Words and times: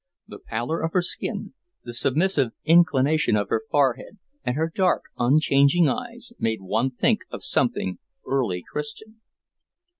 The 0.27 0.39
pallor 0.39 0.81
of 0.81 0.93
her 0.93 1.03
skin, 1.03 1.53
the 1.83 1.93
submissive 1.93 2.53
inclination 2.63 3.35
of 3.35 3.49
her 3.49 3.61
forehead, 3.69 4.17
and 4.43 4.55
her 4.55 4.71
dark, 4.73 5.03
unchanging 5.19 5.87
eyes, 5.87 6.33
made 6.39 6.59
one 6.61 6.89
think 6.89 7.19
of 7.29 7.43
something 7.43 7.99
"early 8.27 8.63
Christian." 8.67 9.21